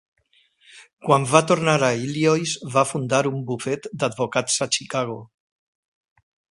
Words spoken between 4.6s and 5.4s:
a Chicago.